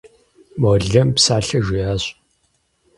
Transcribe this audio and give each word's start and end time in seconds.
Молэм 0.61 1.09
псалъэ 1.15 1.59
жиӏащ. 1.65 2.03